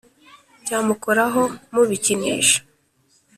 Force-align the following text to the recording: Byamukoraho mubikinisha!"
Byamukoraho 0.61 1.41
mubikinisha!" 1.73 2.59